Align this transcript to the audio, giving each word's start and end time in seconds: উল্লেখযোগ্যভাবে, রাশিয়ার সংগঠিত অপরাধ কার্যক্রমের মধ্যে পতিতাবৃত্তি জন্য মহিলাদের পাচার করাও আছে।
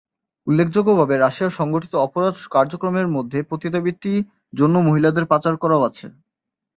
উল্লেখযোগ্যভাবে, 0.47 1.15
রাশিয়ার 1.17 1.57
সংগঠিত 1.59 1.93
অপরাধ 2.05 2.35
কার্যক্রমের 2.51 3.07
মধ্যে 3.15 3.39
পতিতাবৃত্তি 3.49 4.13
জন্য 4.53 4.75
মহিলাদের 4.87 5.25
পাচার 5.31 5.53
করাও 5.57 5.85
আছে। 5.89 6.05